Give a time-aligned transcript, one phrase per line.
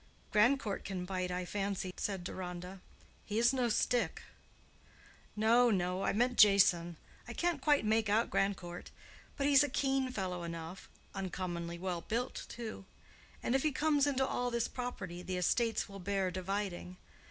[0.31, 2.81] "Grandcourt can bite, I fancy," said Deronda.
[3.23, 4.23] "He is no stick."
[5.35, 6.97] "No, no; I meant Jason.
[7.27, 8.89] I can't quite make out Grandcourt.
[9.37, 12.85] But he's a keen fellow enough—uncommonly well built too.
[13.43, 16.97] And if he comes into all this property, the estates will bear dividing.